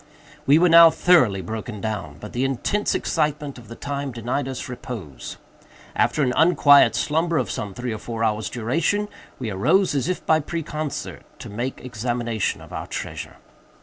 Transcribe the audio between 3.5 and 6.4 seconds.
of the time denied us repose. After an